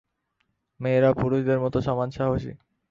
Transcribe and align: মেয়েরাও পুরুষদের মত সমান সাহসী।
মেয়েরাও 0.79 1.13
পুরুষদের 1.13 1.57
মত 1.63 1.75
সমান 1.77 2.09
সাহসী। 2.09 2.51